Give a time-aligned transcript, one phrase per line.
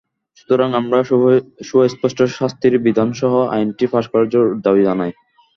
[0.37, 0.99] সুতরাং আমরা
[1.69, 5.11] সুস্পষ্ট শাস্তির বিধানসহ আইনটি পাস করার জোর দাবি জানাই।